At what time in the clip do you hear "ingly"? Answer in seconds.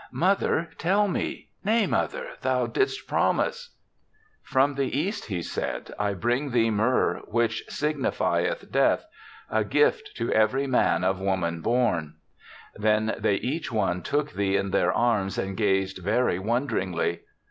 16.77-17.19